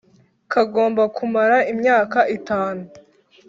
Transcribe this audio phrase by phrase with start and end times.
[0.51, 2.83] kagomba kumara imyaka itanu.